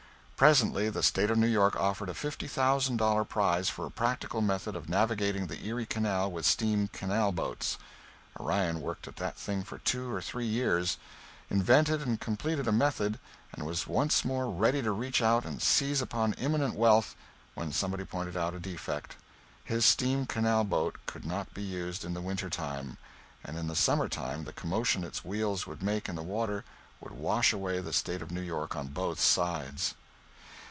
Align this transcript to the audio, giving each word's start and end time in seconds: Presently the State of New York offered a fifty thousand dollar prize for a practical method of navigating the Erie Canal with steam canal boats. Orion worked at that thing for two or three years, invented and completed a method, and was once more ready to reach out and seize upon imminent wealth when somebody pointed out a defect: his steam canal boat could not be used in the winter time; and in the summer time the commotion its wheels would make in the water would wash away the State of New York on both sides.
Presently 0.41 0.89
the 0.89 1.03
State 1.03 1.29
of 1.29 1.37
New 1.37 1.45
York 1.45 1.75
offered 1.75 2.09
a 2.09 2.15
fifty 2.15 2.47
thousand 2.47 2.97
dollar 2.97 3.23
prize 3.23 3.69
for 3.69 3.85
a 3.85 3.91
practical 3.91 4.41
method 4.41 4.75
of 4.75 4.89
navigating 4.89 5.45
the 5.45 5.63
Erie 5.67 5.85
Canal 5.85 6.31
with 6.31 6.47
steam 6.47 6.87
canal 6.87 7.31
boats. 7.31 7.77
Orion 8.39 8.81
worked 8.81 9.07
at 9.07 9.17
that 9.17 9.37
thing 9.37 9.61
for 9.61 9.77
two 9.77 10.11
or 10.11 10.19
three 10.19 10.47
years, 10.47 10.97
invented 11.51 12.01
and 12.01 12.19
completed 12.19 12.67
a 12.67 12.71
method, 12.71 13.19
and 13.53 13.67
was 13.67 13.85
once 13.85 14.25
more 14.25 14.49
ready 14.49 14.81
to 14.81 14.89
reach 14.91 15.21
out 15.21 15.45
and 15.45 15.61
seize 15.61 16.01
upon 16.01 16.33
imminent 16.33 16.73
wealth 16.73 17.15
when 17.53 17.71
somebody 17.71 18.03
pointed 18.03 18.35
out 18.35 18.55
a 18.55 18.59
defect: 18.59 19.17
his 19.63 19.85
steam 19.85 20.25
canal 20.25 20.63
boat 20.63 20.97
could 21.05 21.23
not 21.23 21.53
be 21.53 21.61
used 21.61 22.03
in 22.03 22.15
the 22.15 22.19
winter 22.19 22.49
time; 22.49 22.97
and 23.43 23.59
in 23.59 23.67
the 23.67 23.75
summer 23.75 24.09
time 24.09 24.45
the 24.45 24.53
commotion 24.53 25.03
its 25.03 25.23
wheels 25.23 25.67
would 25.67 25.83
make 25.83 26.09
in 26.09 26.15
the 26.15 26.23
water 26.23 26.65
would 26.99 27.13
wash 27.13 27.53
away 27.53 27.79
the 27.79 27.93
State 27.93 28.23
of 28.23 28.31
New 28.31 28.41
York 28.41 28.75
on 28.75 28.87
both 28.87 29.19
sides. 29.19 29.93